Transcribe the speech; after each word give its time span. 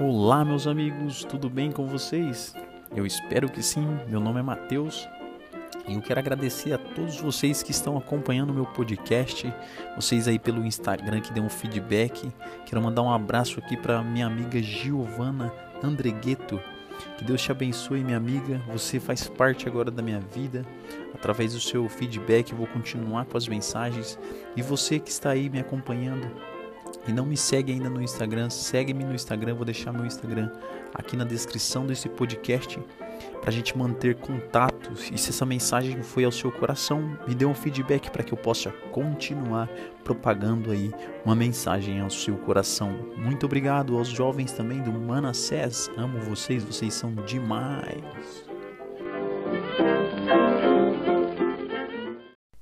Olá, 0.00 0.46
meus 0.46 0.66
amigos, 0.66 1.24
tudo 1.24 1.50
bem 1.50 1.70
com 1.70 1.86
vocês? 1.86 2.54
Eu 2.96 3.04
espero 3.04 3.50
que 3.50 3.62
sim. 3.62 3.86
Meu 4.08 4.18
nome 4.18 4.40
é 4.40 4.42
Matheus 4.42 5.06
e 5.86 5.92
eu 5.92 6.00
quero 6.00 6.18
agradecer 6.18 6.72
a 6.72 6.78
todos 6.78 7.20
vocês 7.20 7.62
que 7.62 7.70
estão 7.70 7.98
acompanhando 7.98 8.54
meu 8.54 8.64
podcast, 8.64 9.52
vocês 9.94 10.26
aí 10.26 10.38
pelo 10.38 10.64
Instagram 10.64 11.20
que 11.20 11.34
deu 11.34 11.42
um 11.42 11.50
feedback. 11.50 12.32
Quero 12.64 12.80
mandar 12.80 13.02
um 13.02 13.12
abraço 13.12 13.58
aqui 13.58 13.76
para 13.76 14.02
minha 14.02 14.26
amiga 14.26 14.62
Giovana 14.62 15.52
Andregueto. 15.82 16.58
Que 17.18 17.24
Deus 17.24 17.42
te 17.42 17.52
abençoe, 17.52 18.02
minha 18.02 18.16
amiga. 18.16 18.58
Você 18.72 18.98
faz 18.98 19.28
parte 19.28 19.68
agora 19.68 19.90
da 19.90 20.00
minha 20.00 20.20
vida. 20.20 20.64
Através 21.14 21.52
do 21.52 21.60
seu 21.60 21.86
feedback, 21.90 22.52
eu 22.52 22.56
vou 22.56 22.66
continuar 22.68 23.26
com 23.26 23.36
as 23.36 23.46
mensagens. 23.46 24.18
E 24.56 24.62
você 24.62 24.98
que 24.98 25.10
está 25.10 25.28
aí 25.28 25.50
me 25.50 25.60
acompanhando, 25.60 26.26
e 27.08 27.12
não 27.12 27.24
me 27.24 27.36
segue 27.36 27.72
ainda 27.72 27.88
no 27.88 28.02
Instagram, 28.02 28.50
segue-me 28.50 29.04
no 29.04 29.14
Instagram, 29.14 29.54
vou 29.54 29.64
deixar 29.64 29.92
meu 29.92 30.04
Instagram 30.04 30.50
aqui 30.94 31.16
na 31.16 31.24
descrição 31.24 31.86
desse 31.86 32.08
podcast 32.08 32.78
para 33.40 33.50
a 33.50 33.52
gente 33.52 33.76
manter 33.76 34.16
contato. 34.16 34.92
E 35.12 35.18
se 35.18 35.30
essa 35.30 35.46
mensagem 35.46 36.02
foi 36.02 36.24
ao 36.24 36.32
seu 36.32 36.52
coração, 36.52 37.18
me 37.26 37.34
dê 37.34 37.44
um 37.44 37.54
feedback 37.54 38.10
para 38.10 38.22
que 38.22 38.32
eu 38.32 38.38
possa 38.38 38.70
continuar 38.92 39.68
propagando 40.04 40.70
aí 40.70 40.92
uma 41.24 41.34
mensagem 41.34 42.00
ao 42.00 42.10
seu 42.10 42.36
coração. 42.36 42.90
Muito 43.16 43.46
obrigado 43.46 43.96
aos 43.96 44.08
jovens 44.08 44.52
também 44.52 44.82
do 44.82 44.92
Manassés. 44.92 45.90
Amo 45.96 46.20
vocês, 46.20 46.64
vocês 46.64 46.92
são 46.94 47.14
demais. 47.14 48.50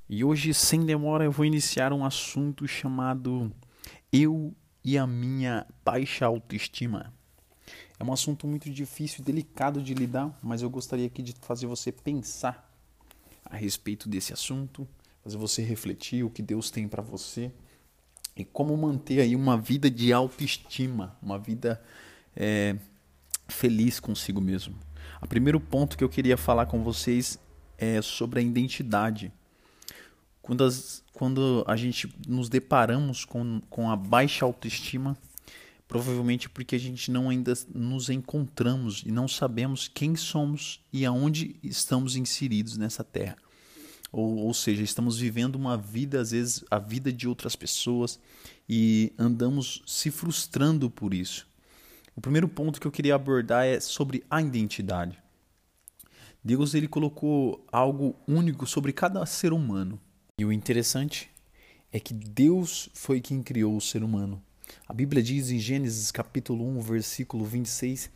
E 0.09 0.23
hoje, 0.23 0.53
sem 0.53 0.85
demora, 0.85 1.23
eu 1.23 1.31
vou 1.31 1.45
iniciar 1.45 1.93
um 1.93 2.03
assunto 2.03 2.67
chamado 2.67 3.51
eu 4.11 4.53
e 4.83 4.97
a 4.97 5.05
minha 5.05 5.65
baixa 5.83 6.25
autoestima. 6.25 7.13
É 7.99 8.03
um 8.03 8.13
assunto 8.13 8.47
muito 8.47 8.69
difícil 8.69 9.21
e 9.21 9.23
delicado 9.23 9.81
de 9.81 9.93
lidar, 9.93 10.37
mas 10.41 10.61
eu 10.61 10.69
gostaria 10.69 11.07
aqui 11.07 11.21
de 11.21 11.33
fazer 11.41 11.67
você 11.67 11.91
pensar 11.91 12.69
a 13.45 13.57
respeito 13.57 14.07
desse 14.07 14.31
assunto, 14.31 14.87
fazer 15.23 15.37
você 15.37 15.61
refletir 15.61 16.23
o 16.23 16.29
que 16.29 16.41
Deus 16.41 16.71
tem 16.71 16.87
para 16.87 17.01
você 17.01 17.51
e 18.35 18.45
como 18.45 18.75
manter 18.77 19.19
aí 19.19 19.35
uma 19.35 19.57
vida 19.57 19.91
de 19.91 20.13
autoestima, 20.13 21.17
uma 21.21 21.37
vida 21.37 21.81
é, 22.35 22.77
feliz 23.49 23.99
consigo 23.99 24.39
mesmo. 24.39 24.75
O 25.21 25.27
primeiro 25.27 25.59
ponto 25.59 25.97
que 25.97 26.03
eu 26.03 26.09
queria 26.09 26.37
falar 26.37 26.65
com 26.67 26.81
vocês 26.81 27.37
é 27.77 28.01
sobre 28.01 28.39
a 28.39 28.43
identidade. 28.43 29.33
Quando, 30.49 30.63
as, 30.63 31.03
quando 31.13 31.63
a 31.67 31.75
gente 31.75 32.11
nos 32.27 32.49
deparamos 32.49 33.23
com, 33.23 33.61
com 33.69 33.91
a 33.91 33.95
baixa 33.95 34.43
autoestima, 34.43 35.15
provavelmente 35.87 36.49
porque 36.49 36.75
a 36.75 36.79
gente 36.79 37.11
não 37.11 37.29
ainda 37.29 37.53
nos 37.71 38.09
encontramos 38.09 39.03
e 39.05 39.11
não 39.11 39.27
sabemos 39.27 39.87
quem 39.87 40.15
somos 40.15 40.83
e 40.91 41.05
aonde 41.05 41.55
estamos 41.61 42.15
inseridos 42.15 42.77
nessa 42.77 43.03
terra. 43.03 43.37
Ou, 44.11 44.37
ou 44.37 44.51
seja, 44.51 44.81
estamos 44.81 45.19
vivendo 45.19 45.55
uma 45.55 45.77
vida, 45.77 46.19
às 46.19 46.31
vezes, 46.31 46.65
a 46.71 46.79
vida 46.79 47.13
de 47.13 47.27
outras 47.27 47.55
pessoas 47.55 48.19
e 48.67 49.13
andamos 49.19 49.83
se 49.85 50.09
frustrando 50.09 50.89
por 50.89 51.13
isso. 51.13 51.47
O 52.15 52.21
primeiro 52.21 52.47
ponto 52.47 52.81
que 52.81 52.87
eu 52.87 52.91
queria 52.91 53.13
abordar 53.13 53.67
é 53.67 53.79
sobre 53.79 54.23
a 54.27 54.41
identidade. 54.41 55.15
Deus 56.43 56.73
ele 56.73 56.87
colocou 56.87 57.63
algo 57.71 58.15
único 58.27 58.65
sobre 58.65 58.91
cada 58.91 59.23
ser 59.27 59.53
humano. 59.53 60.01
E 60.39 60.45
o 60.45 60.53
interessante 60.53 61.29
é 61.91 61.99
que 61.99 62.13
Deus 62.13 62.89
foi 62.93 63.19
quem 63.19 63.43
criou 63.43 63.75
o 63.75 63.81
ser 63.81 64.05
humano. 64.05 64.41
A 64.87 64.93
Bíblia 64.93 65.21
diz 65.21 65.49
em 65.51 65.59
Gênesis 65.59 66.11
capítulo 66.11 66.65
1, 66.65 66.79
versículo 66.79 67.43
26, 67.43 68.09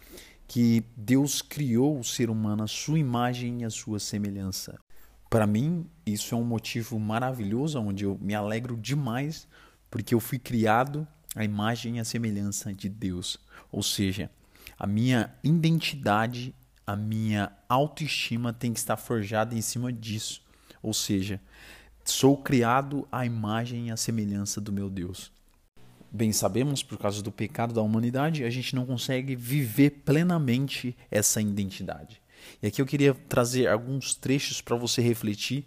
que 0.47 0.85
Deus 0.95 1.41
criou 1.41 1.99
o 1.99 2.03
ser 2.03 2.29
humano 2.29 2.63
à 2.63 2.67
sua 2.67 2.97
imagem 2.97 3.63
e 3.63 3.65
à 3.65 3.69
sua 3.69 3.99
semelhança. 3.99 4.79
Para 5.29 5.45
mim, 5.45 5.85
isso 6.05 6.33
é 6.33 6.37
um 6.37 6.45
motivo 6.45 6.97
maravilhoso, 6.97 7.77
onde 7.77 8.05
eu 8.05 8.17
me 8.21 8.33
alegro 8.33 8.77
demais, 8.77 9.45
porque 9.91 10.15
eu 10.15 10.21
fui 10.21 10.39
criado 10.39 11.05
à 11.35 11.43
imagem 11.43 11.97
e 11.97 11.99
à 11.99 12.05
semelhança 12.05 12.73
de 12.73 12.87
Deus. 12.87 13.37
Ou 13.69 13.83
seja, 13.83 14.31
a 14.79 14.87
minha 14.87 15.35
identidade, 15.43 16.55
a 16.87 16.95
minha 16.95 17.51
autoestima 17.67 18.53
tem 18.53 18.71
que 18.71 18.79
estar 18.79 18.95
forjada 18.95 19.53
em 19.53 19.61
cima 19.61 19.91
disso. 19.91 20.41
Ou 20.81 20.93
seja, 20.93 21.41
Sou 22.05 22.35
criado 22.35 23.07
à 23.09 23.25
imagem 23.25 23.87
e 23.87 23.91
à 23.91 23.95
semelhança 23.95 24.59
do 24.59 24.73
meu 24.73 24.89
Deus. 24.89 25.31
Bem 26.11 26.33
sabemos, 26.33 26.83
por 26.83 26.97
causa 26.97 27.23
do 27.23 27.31
pecado 27.31 27.73
da 27.73 27.81
humanidade, 27.81 28.43
a 28.43 28.49
gente 28.49 28.75
não 28.75 28.85
consegue 28.85 29.35
viver 29.35 30.01
plenamente 30.05 30.95
essa 31.09 31.41
identidade. 31.41 32.21
E 32.61 32.67
aqui 32.67 32.81
eu 32.81 32.85
queria 32.85 33.13
trazer 33.13 33.67
alguns 33.67 34.13
trechos 34.13 34.59
para 34.59 34.75
você 34.75 35.01
refletir 35.01 35.65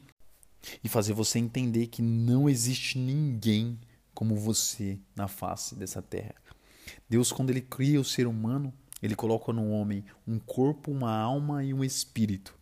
e 0.84 0.88
fazer 0.88 1.14
você 1.14 1.38
entender 1.38 1.86
que 1.86 2.02
não 2.02 2.48
existe 2.48 2.98
ninguém 2.98 3.78
como 4.12 4.36
você 4.36 4.98
na 5.16 5.28
face 5.28 5.74
dessa 5.74 6.02
terra. 6.02 6.34
Deus, 7.08 7.32
quando 7.32 7.50
Ele 7.50 7.62
cria 7.62 8.00
o 8.00 8.04
ser 8.04 8.26
humano, 8.26 8.72
Ele 9.02 9.16
coloca 9.16 9.52
no 9.54 9.70
homem 9.70 10.04
um 10.26 10.38
corpo, 10.38 10.92
uma 10.92 11.16
alma 11.16 11.64
e 11.64 11.72
um 11.72 11.82
espírito. 11.82 12.55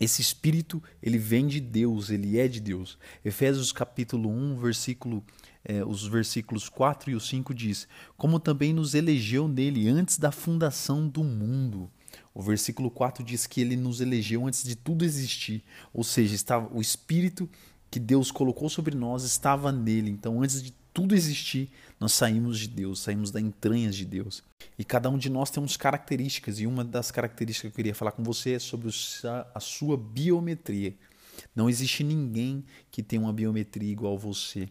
Esse 0.00 0.22
espírito, 0.22 0.82
ele 1.02 1.18
vem 1.18 1.46
de 1.46 1.60
Deus, 1.60 2.10
ele 2.10 2.38
é 2.38 2.46
de 2.46 2.60
Deus. 2.60 2.96
Efésios 3.24 3.72
capítulo 3.72 4.30
1, 4.30 4.56
versículo, 4.56 5.24
é, 5.64 5.84
os 5.84 6.06
versículos 6.06 6.68
4 6.68 7.10
e 7.10 7.14
o 7.14 7.20
5 7.20 7.52
diz: 7.52 7.88
Como 8.16 8.38
também 8.38 8.72
nos 8.72 8.94
elegeu 8.94 9.48
nele 9.48 9.88
antes 9.88 10.18
da 10.18 10.30
fundação 10.30 11.08
do 11.08 11.24
mundo. 11.24 11.90
O 12.32 12.40
versículo 12.40 12.90
4 12.90 13.24
diz 13.24 13.46
que 13.46 13.60
ele 13.60 13.76
nos 13.76 14.00
elegeu 14.00 14.46
antes 14.46 14.62
de 14.62 14.76
tudo 14.76 15.04
existir. 15.04 15.64
Ou 15.92 16.04
seja, 16.04 16.34
estava 16.34 16.72
o 16.72 16.80
espírito 16.80 17.50
que 17.90 17.98
Deus 17.98 18.30
colocou 18.30 18.68
sobre 18.68 18.94
nós 18.94 19.24
estava 19.24 19.72
nele. 19.72 20.10
Então, 20.10 20.42
antes 20.42 20.62
de 20.62 20.72
tudo 20.92 21.14
existir, 21.14 21.70
nós 22.00 22.12
saímos 22.12 22.58
de 22.58 22.68
Deus, 22.68 23.00
saímos 23.00 23.30
da 23.30 23.40
entranhas 23.40 23.94
de 23.94 24.04
Deus. 24.04 24.42
E 24.78 24.84
cada 24.84 25.10
um 25.10 25.18
de 25.18 25.28
nós 25.28 25.50
temos 25.50 25.76
características, 25.76 26.60
e 26.60 26.66
uma 26.66 26.84
das 26.84 27.10
características 27.10 27.70
que 27.70 27.74
eu 27.74 27.76
queria 27.76 27.94
falar 27.94 28.12
com 28.12 28.22
você 28.22 28.52
é 28.52 28.58
sobre 28.58 28.88
a 29.54 29.60
sua 29.60 29.96
biometria. 29.96 30.94
Não 31.54 31.68
existe 31.68 32.02
ninguém 32.02 32.64
que 32.90 33.02
tenha 33.02 33.22
uma 33.22 33.32
biometria 33.32 33.90
igual 33.90 34.14
a 34.14 34.18
você. 34.18 34.68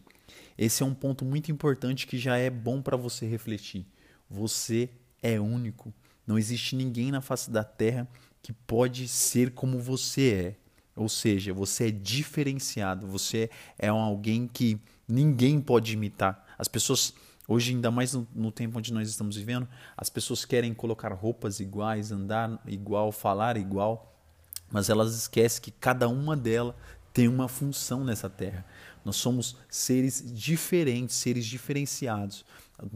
Esse 0.56 0.82
é 0.82 0.86
um 0.86 0.94
ponto 0.94 1.24
muito 1.24 1.50
importante 1.50 2.06
que 2.06 2.18
já 2.18 2.36
é 2.36 2.50
bom 2.50 2.82
para 2.82 2.96
você 2.96 3.26
refletir. 3.26 3.86
Você 4.28 4.90
é 5.22 5.40
único. 5.40 5.92
Não 6.26 6.38
existe 6.38 6.76
ninguém 6.76 7.10
na 7.10 7.20
face 7.20 7.50
da 7.50 7.64
terra 7.64 8.08
que 8.42 8.52
pode 8.52 9.08
ser 9.08 9.52
como 9.52 9.78
você 9.78 10.30
é. 10.32 10.67
Ou 10.98 11.08
seja, 11.08 11.54
você 11.54 11.88
é 11.88 11.90
diferenciado, 11.90 13.06
você 13.06 13.48
é 13.78 13.88
alguém 13.88 14.48
que 14.48 14.80
ninguém 15.06 15.60
pode 15.60 15.92
imitar. 15.92 16.44
As 16.58 16.68
pessoas, 16.68 17.14
hoje, 17.46 17.72
ainda 17.72 17.90
mais 17.90 18.14
no, 18.14 18.26
no, 18.34 18.50
tempo 18.50 18.78
onde 18.78 18.92
nós 18.92 19.08
estamos 19.08 19.36
vivendo, 19.36 19.68
as 19.96 20.10
pessoas 20.10 20.44
querem 20.44 20.74
colocar 20.74 21.12
roupas 21.12 21.60
iguais, 21.60 22.10
andar 22.10 22.60
igual, 22.66 23.12
falar 23.12 23.56
igual, 23.56 24.12
mas 24.70 24.90
elas 24.90 25.14
esquecem 25.14 25.62
que 25.62 25.70
cada 25.70 26.08
uma 26.08 26.36
delas 26.36 26.74
tem 27.12 27.28
uma 27.28 27.48
função 27.48 28.04
nessa 28.04 28.28
terra. 28.28 28.64
Nós 29.04 29.16
somos 29.16 29.56
seres 29.68 30.22
diferentes, 30.26 31.16
seres 31.16 31.46
diferenciados, 31.46 32.44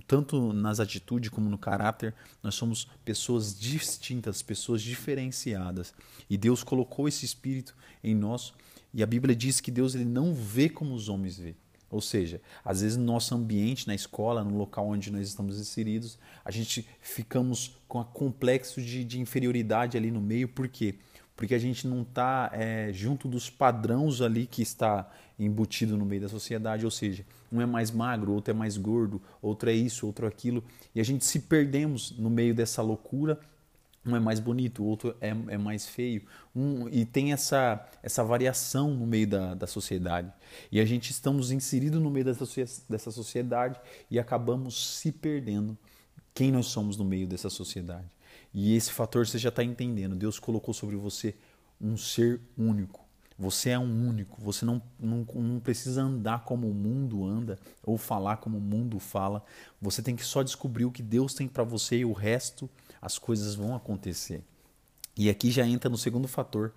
tanto 0.06 0.52
nas 0.52 0.78
atitudes 0.78 1.30
como 1.30 1.48
no 1.48 1.58
caráter. 1.58 2.14
Nós 2.42 2.54
somos 2.54 2.88
pessoas 3.04 3.58
distintas, 3.58 4.42
pessoas 4.42 4.82
diferenciadas. 4.82 5.94
E 6.28 6.36
Deus 6.36 6.62
colocou 6.62 7.08
esse 7.08 7.24
espírito 7.24 7.74
em 8.02 8.14
nós. 8.14 8.52
E 8.94 9.02
a 9.02 9.06
Bíblia 9.06 9.34
diz 9.34 9.60
que 9.60 9.70
Deus 9.70 9.94
ele 9.94 10.04
não 10.04 10.34
vê 10.34 10.68
como 10.68 10.94
os 10.94 11.08
homens 11.08 11.38
vê. 11.38 11.54
Ou 11.92 12.00
seja, 12.00 12.40
às 12.64 12.80
vezes 12.80 12.96
no 12.96 13.04
nosso 13.04 13.34
ambiente, 13.34 13.86
na 13.86 13.94
escola, 13.94 14.42
no 14.42 14.56
local 14.56 14.88
onde 14.88 15.12
nós 15.12 15.28
estamos 15.28 15.60
inseridos, 15.60 16.18
a 16.42 16.50
gente 16.50 16.88
ficamos 17.02 17.76
com 17.86 18.00
um 18.00 18.04
complexo 18.04 18.80
de, 18.80 19.04
de, 19.04 19.20
inferioridade 19.20 19.98
ali 19.98 20.10
no 20.10 20.20
meio. 20.20 20.48
Por 20.48 20.68
quê? 20.68 20.94
Porque 21.36 21.54
a 21.54 21.58
gente 21.58 21.86
não 21.86 22.02
está 22.02 22.50
é, 22.52 22.92
junto 22.92 23.26
dos 23.26 23.48
padrões 23.48 24.20
ali 24.20 24.46
que 24.46 24.62
está 24.62 25.10
embutido 25.38 25.96
no 25.96 26.04
meio 26.04 26.22
da 26.22 26.28
sociedade. 26.28 26.84
Ou 26.84 26.90
seja, 26.90 27.24
um 27.50 27.60
é 27.60 27.66
mais 27.66 27.90
magro, 27.90 28.32
outro 28.32 28.52
é 28.52 28.54
mais 28.54 28.76
gordo, 28.76 29.20
outro 29.40 29.70
é 29.70 29.72
isso, 29.72 30.06
outro 30.06 30.26
é 30.26 30.28
aquilo. 30.28 30.62
E 30.94 31.00
a 31.00 31.04
gente 31.04 31.24
se 31.24 31.40
perdemos 31.40 32.12
no 32.18 32.30
meio 32.30 32.54
dessa 32.54 32.82
loucura 32.82 33.38
um 34.04 34.16
é 34.16 34.20
mais 34.20 34.40
bonito, 34.40 34.82
o 34.82 34.86
outro 34.86 35.14
é, 35.20 35.28
é 35.28 35.58
mais 35.58 35.86
feio. 35.86 36.22
Um, 36.54 36.88
e 36.88 37.04
tem 37.04 37.32
essa, 37.32 37.88
essa 38.02 38.24
variação 38.24 38.90
no 38.90 39.06
meio 39.06 39.28
da, 39.28 39.54
da 39.54 39.66
sociedade. 39.66 40.32
E 40.72 40.80
a 40.80 40.84
gente 40.84 41.10
estamos 41.10 41.52
inseridos 41.52 42.02
no 42.02 42.10
meio 42.10 42.24
dessa, 42.24 42.44
dessa 42.88 43.10
sociedade 43.12 43.80
e 44.10 44.18
acabamos 44.18 44.98
se 44.98 45.12
perdendo 45.12 45.78
quem 46.34 46.50
nós 46.50 46.66
somos 46.66 46.96
no 46.96 47.04
meio 47.04 47.26
dessa 47.28 47.48
sociedade. 47.48 48.06
E 48.54 48.74
esse 48.76 48.92
fator 48.92 49.26
você 49.26 49.38
já 49.38 49.48
está 49.48 49.62
entendendo. 49.62 50.14
Deus 50.14 50.38
colocou 50.38 50.74
sobre 50.74 50.96
você 50.96 51.34
um 51.80 51.96
ser 51.96 52.40
único. 52.56 53.02
Você 53.38 53.70
é 53.70 53.78
um 53.78 54.08
único, 54.08 54.40
você 54.40 54.64
não, 54.64 54.80
não, 55.00 55.26
não 55.34 55.58
precisa 55.58 56.02
andar 56.02 56.44
como 56.44 56.68
o 56.68 56.74
mundo 56.74 57.24
anda 57.24 57.58
ou 57.82 57.98
falar 57.98 58.36
como 58.36 58.58
o 58.58 58.60
mundo 58.60 58.98
fala. 59.00 59.42
Você 59.80 60.02
tem 60.02 60.14
que 60.14 60.24
só 60.24 60.42
descobrir 60.42 60.84
o 60.84 60.92
que 60.92 61.02
Deus 61.02 61.34
tem 61.34 61.48
para 61.48 61.64
você 61.64 61.98
e 61.98 62.04
o 62.04 62.12
resto, 62.12 62.70
as 63.00 63.18
coisas 63.18 63.54
vão 63.54 63.74
acontecer. 63.74 64.42
E 65.16 65.28
aqui 65.28 65.50
já 65.50 65.66
entra 65.66 65.90
no 65.90 65.98
segundo 65.98 66.28
fator. 66.28 66.72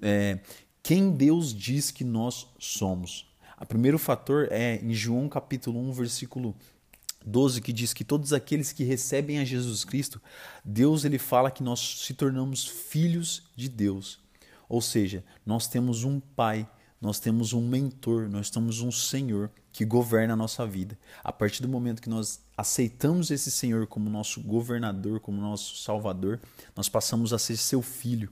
É, 0.00 0.38
quem 0.82 1.10
Deus 1.10 1.52
diz 1.52 1.90
que 1.90 2.04
nós 2.04 2.46
somos? 2.58 3.26
O 3.60 3.66
primeiro 3.66 3.98
fator 3.98 4.48
é 4.50 4.76
em 4.76 4.92
João 4.92 5.28
capítulo 5.28 5.80
1, 5.80 5.92
versículo 5.92 6.54
12, 7.24 7.60
que 7.60 7.72
diz 7.72 7.92
que 7.92 8.04
todos 8.04 8.32
aqueles 8.32 8.72
que 8.72 8.84
recebem 8.84 9.38
a 9.38 9.44
Jesus 9.44 9.84
Cristo, 9.84 10.20
Deus 10.64 11.04
ele 11.04 11.18
fala 11.18 11.50
que 11.50 11.62
nós 11.62 12.04
se 12.04 12.14
tornamos 12.14 12.66
filhos 12.66 13.44
de 13.56 13.68
Deus. 13.68 14.18
Ou 14.68 14.80
seja, 14.80 15.24
nós 15.44 15.66
temos 15.66 16.04
um 16.04 16.20
pai, 16.20 16.68
nós 17.00 17.18
temos 17.18 17.52
um 17.52 17.66
mentor, 17.66 18.28
nós 18.28 18.50
temos 18.50 18.80
um 18.80 18.90
Senhor 18.90 19.50
que 19.72 19.84
governa 19.84 20.34
a 20.34 20.36
nossa 20.36 20.66
vida. 20.66 20.98
A 21.22 21.32
partir 21.32 21.60
do 21.62 21.68
momento 21.68 22.00
que 22.00 22.08
nós 22.08 22.40
aceitamos 22.56 23.30
esse 23.30 23.50
Senhor 23.50 23.86
como 23.86 24.08
nosso 24.08 24.40
governador, 24.40 25.20
como 25.20 25.40
nosso 25.40 25.76
salvador, 25.76 26.40
nós 26.76 26.88
passamos 26.88 27.32
a 27.32 27.38
ser 27.38 27.56
seu 27.56 27.82
filho. 27.82 28.30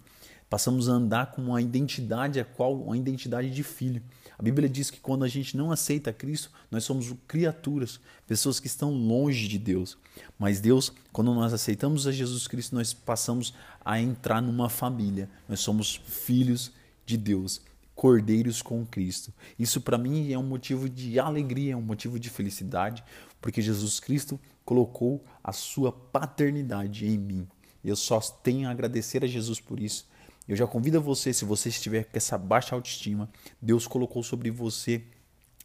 Passamos 0.52 0.86
a 0.86 0.92
andar 0.92 1.32
com 1.32 1.40
uma 1.40 1.62
identidade 1.62 2.38
a 2.38 2.44
qual 2.44 2.78
uma 2.78 2.94
identidade 2.94 3.48
de 3.48 3.62
filho. 3.62 4.02
A 4.38 4.42
Bíblia 4.42 4.68
diz 4.68 4.90
que 4.90 5.00
quando 5.00 5.24
a 5.24 5.28
gente 5.28 5.56
não 5.56 5.72
aceita 5.72 6.12
Cristo, 6.12 6.50
nós 6.70 6.84
somos 6.84 7.10
criaturas, 7.26 7.98
pessoas 8.26 8.60
que 8.60 8.66
estão 8.66 8.90
longe 8.92 9.48
de 9.48 9.58
Deus. 9.58 9.96
Mas 10.38 10.60
Deus, 10.60 10.92
quando 11.10 11.32
nós 11.32 11.54
aceitamos 11.54 12.06
a 12.06 12.12
Jesus 12.12 12.46
Cristo, 12.46 12.74
nós 12.74 12.92
passamos 12.92 13.54
a 13.82 13.98
entrar 13.98 14.42
numa 14.42 14.68
família. 14.68 15.26
Nós 15.48 15.60
somos 15.60 15.98
filhos 16.04 16.70
de 17.06 17.16
Deus, 17.16 17.62
cordeiros 17.94 18.60
com 18.60 18.84
Cristo. 18.84 19.32
Isso 19.58 19.80
para 19.80 19.96
mim 19.96 20.34
é 20.34 20.38
um 20.38 20.46
motivo 20.46 20.86
de 20.86 21.18
alegria, 21.18 21.72
é 21.72 21.76
um 21.76 21.80
motivo 21.80 22.20
de 22.20 22.28
felicidade, 22.28 23.02
porque 23.40 23.62
Jesus 23.62 23.98
Cristo 23.98 24.38
colocou 24.66 25.24
a 25.42 25.50
sua 25.50 25.90
paternidade 25.90 27.06
em 27.06 27.16
mim. 27.16 27.48
Eu 27.82 27.96
só 27.96 28.20
tenho 28.20 28.68
a 28.68 28.70
agradecer 28.70 29.24
a 29.24 29.26
Jesus 29.26 29.58
por 29.58 29.80
isso. 29.80 30.11
Eu 30.48 30.56
já 30.56 30.66
convido 30.66 31.00
você, 31.00 31.32
se 31.32 31.44
você 31.44 31.68
estiver 31.68 32.04
com 32.04 32.16
essa 32.16 32.36
baixa 32.36 32.74
autoestima, 32.74 33.28
Deus 33.60 33.86
colocou 33.86 34.22
sobre 34.22 34.50
você 34.50 35.02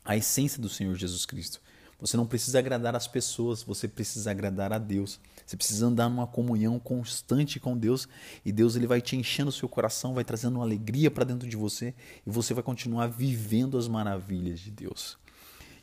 a 0.06 0.15
essência 0.15 0.62
do 0.62 0.69
Senhor 0.69 0.95
Jesus 0.95 1.25
Cristo. 1.25 1.59
Você 2.00 2.15
não 2.15 2.27
precisa 2.27 2.59
agradar 2.59 2.95
as 2.95 3.07
pessoas, 3.07 3.63
você 3.63 3.88
precisa 3.88 4.29
agradar 4.29 4.71
a 4.71 4.77
Deus. 4.77 5.19
Você 5.45 5.57
precisa 5.57 5.88
andar 5.88 6.07
numa 6.09 6.27
comunhão 6.27 6.77
constante 6.77 7.59
com 7.59 7.75
Deus 7.75 8.07
e 8.45 8.51
Deus 8.51 8.75
ele 8.75 8.85
vai 8.85 9.01
te 9.01 9.15
enchendo 9.15 9.50
o 9.50 9.53
seu 9.53 9.68
coração, 9.68 10.13
vai 10.13 10.24
trazendo 10.24 10.56
uma 10.56 10.63
alegria 10.63 11.09
para 11.09 11.24
dentro 11.24 11.50
de 11.50 11.57
você 11.57 11.95
e 12.25 12.29
você 12.29 12.53
vai 12.53 12.63
continuar 12.63 13.07
vivendo 13.07 13.77
as 13.77 13.88
maravilhas 13.88 14.59
de 14.59 14.69
Deus. 14.69 15.18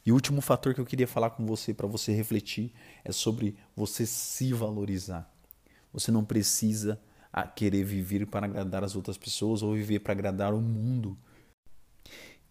E 0.07 0.13
o 0.13 0.15
último 0.15 0.41
fator 0.41 0.73
que 0.73 0.81
eu 0.81 0.87
queria 0.87 1.09
falar 1.09 1.31
com 1.31 1.45
você 1.47 1.75
para 1.75 1.87
você 1.87 2.13
refletir 2.13 2.73
é 3.05 3.11
sobre 3.11 3.57
você 3.75 4.07
se 4.07 4.53
valorizar. 4.53 5.29
Você 5.93 6.13
não 6.13 6.25
precisa 6.25 7.01
a 7.37 7.49
querer 7.49 7.83
viver 7.83 8.25
para 8.29 8.47
agradar 8.47 8.85
as 8.85 8.95
outras 8.95 9.19
pessoas 9.19 9.61
ou 9.61 9.75
viver 9.75 9.99
para 9.99 10.13
agradar 10.13 10.55
o 10.55 10.61
mundo. 10.61 11.19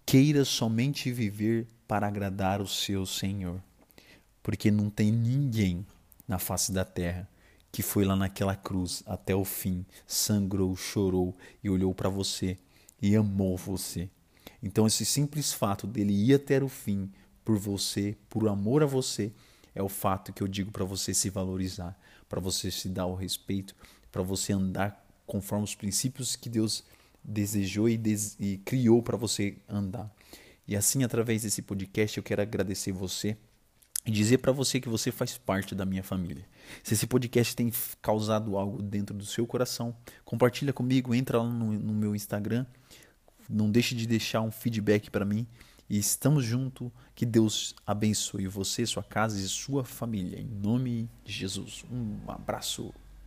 Queira 0.06 0.44
somente 0.44 1.10
viver 1.10 1.66
para 1.88 2.06
agradar 2.06 2.62
o 2.62 2.68
seu 2.68 3.06
Senhor, 3.06 3.64
porque 4.44 4.70
não 4.70 4.90
tem 4.90 5.10
ninguém 5.10 5.88
na 6.28 6.38
face 6.38 6.74
da 6.74 6.84
terra 6.84 7.30
que 7.72 7.82
foi 7.82 8.04
lá 8.04 8.14
naquela 8.14 8.58
cruz 8.58 9.02
até 9.06 9.34
o 9.34 9.46
fim, 9.46 9.86
sangrou, 10.06 10.76
chorou 10.76 11.34
e 11.64 11.70
olhou 11.70 11.96
para 11.96 12.10
você 12.10 12.58
e 13.02 13.16
amou 13.16 13.56
você. 13.56 14.10
Então, 14.62 14.86
esse 14.86 15.06
simples 15.06 15.54
fato 15.54 15.88
dele 15.88 16.14
ir 16.14 16.34
até 16.34 16.62
o 16.62 16.68
fim 16.68 17.10
por 17.44 17.58
você, 17.58 18.18
por 18.30 18.50
amor 18.50 18.84
a 18.84 18.86
você, 18.86 19.32
é 19.74 19.82
o 19.82 19.88
fato 19.88 20.34
que 20.34 20.44
eu 20.44 20.48
digo 20.48 20.72
para 20.72 20.84
você 20.84 21.14
se 21.14 21.30
valorizar, 21.30 21.98
para 22.28 22.42
você 22.42 22.70
se 22.70 22.90
dar 22.90 23.06
o 23.06 23.16
respeito, 23.16 23.74
para 24.14 24.22
você 24.22 24.54
andar 24.54 25.04
conforme 25.26 25.64
os 25.64 25.74
princípios 25.74 26.36
que 26.36 26.48
Deus 26.48 26.84
desejou 27.24 27.90
e, 27.90 27.98
des 27.98 28.38
e 28.40 28.58
criou 28.58 29.02
para 29.02 29.18
você 29.18 29.58
andar. 29.68 30.14
E 30.68 30.76
assim, 30.76 31.04
através 31.04 31.42
desse 31.42 31.64
podcast, 31.64 32.16
eu 32.16 32.24
quero 32.24 32.42
agradecer 32.42 32.92
você 32.92 33.36
e 34.06 34.12
dizer 34.12 34.38
para 34.38 34.52
você 34.52 34.80
que 34.80 34.88
você 34.88 35.12
faz 35.12 35.36
parte 35.38 35.74
da 35.74 35.84
minha 35.84 36.04
família. 36.04 36.46
Se 36.84 36.94
esse 36.94 37.08
podcast 37.08 37.56
tem 37.56 37.72
causado 38.02 38.56
algo 38.56 38.84
dentro 38.84 39.18
do 39.18 39.26
seu 39.26 39.48
coração, 39.48 39.96
compartilha 40.24 40.72
comigo, 40.72 41.16
entra 41.16 41.42
lá 41.42 41.50
no, 41.50 41.74
no 41.74 41.94
meu 41.94 42.16
Instagram, 42.16 42.68
não 43.50 43.72
deixe 43.72 43.96
de 43.96 44.06
deixar 44.06 44.42
um 44.42 44.52
feedback 44.52 45.10
para 45.10 45.26
mim 45.26 45.48
e 45.90 45.98
estamos 45.98 46.46
juntos. 46.46 46.92
Que 47.16 47.26
Deus 47.26 47.74
abençoe 47.86 48.48
você, 48.48 48.86
sua 48.86 49.04
casa 49.04 49.40
e 49.40 49.48
sua 49.48 49.84
família. 49.84 50.40
Em 50.40 50.46
nome 50.46 51.10
de 51.26 51.34
Jesus. 51.34 51.84
Um 51.92 52.30
abraço. 52.30 52.94